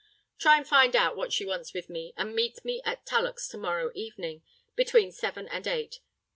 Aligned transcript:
Try 0.39 0.57
and 0.57 0.67
find 0.67 0.95
out 0.95 1.15
what 1.15 1.31
she 1.31 1.45
wants 1.45 1.75
with 1.75 1.87
me, 1.87 2.11
and 2.17 2.33
meet 2.35 2.65
me 2.65 2.81
at 2.83 3.05
Tullock's 3.05 3.47
to 3.49 3.57
morrow 3.59 3.91
evening, 3.93 4.41
between 4.75 5.11
seven 5.11 5.47
and 5.47 5.67
eight. 5.67 5.99